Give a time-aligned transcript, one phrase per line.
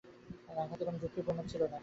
[0.45, 1.79] তাঁর হাতে কোনো যুক্তি-প্রমাণ নেই।